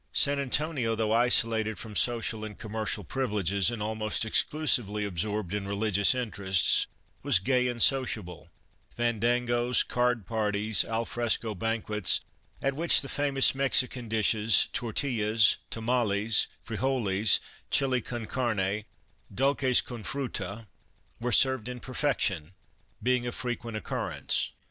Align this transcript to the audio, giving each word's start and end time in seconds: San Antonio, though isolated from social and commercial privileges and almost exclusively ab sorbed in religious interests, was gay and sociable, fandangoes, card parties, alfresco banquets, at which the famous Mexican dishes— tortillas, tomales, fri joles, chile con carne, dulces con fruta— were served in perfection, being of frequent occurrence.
San 0.13 0.39
Antonio, 0.39 0.95
though 0.95 1.11
isolated 1.11 1.77
from 1.77 1.95
social 1.95 2.43
and 2.43 2.57
commercial 2.57 3.03
privileges 3.03 3.69
and 3.69 3.83
almost 3.83 4.25
exclusively 4.25 5.05
ab 5.05 5.17
sorbed 5.17 5.53
in 5.53 5.67
religious 5.67 6.15
interests, 6.15 6.87
was 7.21 7.37
gay 7.37 7.67
and 7.67 7.83
sociable, 7.83 8.49
fandangoes, 8.97 9.83
card 9.87 10.25
parties, 10.25 10.83
alfresco 10.83 11.53
banquets, 11.53 12.21
at 12.63 12.73
which 12.75 13.01
the 13.01 13.09
famous 13.09 13.53
Mexican 13.53 14.07
dishes— 14.07 14.69
tortillas, 14.73 15.57
tomales, 15.69 16.47
fri 16.63 16.77
joles, 16.77 17.39
chile 17.69 18.01
con 18.01 18.25
carne, 18.25 18.85
dulces 19.31 19.81
con 19.81 20.01
fruta— 20.03 20.65
were 21.21 21.31
served 21.31 21.69
in 21.69 21.79
perfection, 21.79 22.53
being 23.03 23.27
of 23.27 23.35
frequent 23.35 23.77
occurrence. 23.77 24.49